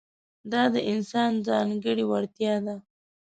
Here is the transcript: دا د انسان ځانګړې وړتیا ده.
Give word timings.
دا 0.51 0.63
د 0.73 0.75
انسان 0.93 1.31
ځانګړې 1.47 2.03
وړتیا 2.09 2.55
ده. 2.65 2.75